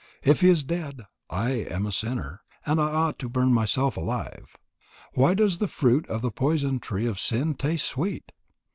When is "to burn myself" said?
3.19-3.97